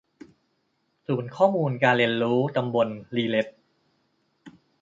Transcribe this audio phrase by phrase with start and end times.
[1.05, 3.47] ศูนย์ข้อมูลการเรียนรู้ตำบลลีเล็ด